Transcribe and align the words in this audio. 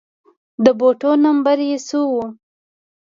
د 0.63 0.65
بوټو 0.79 1.11
نمبر 1.25 1.57
يې 1.69 1.77
څو 1.87 2.01
و 2.13 2.15